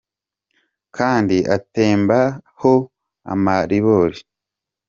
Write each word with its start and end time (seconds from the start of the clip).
Kandi 0.97 1.37
atemba 1.55 2.19
ho 2.59 2.73
amaribori. 3.33 4.19